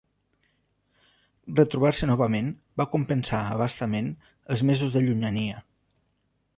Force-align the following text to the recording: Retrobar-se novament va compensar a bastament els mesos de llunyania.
Retrobar-se 1.59 2.09
novament 2.13 2.49
va 2.83 2.89
compensar 2.97 3.45
a 3.53 3.61
bastament 3.63 4.11
els 4.55 4.69
mesos 4.73 4.99
de 4.99 5.09
llunyania. 5.09 5.67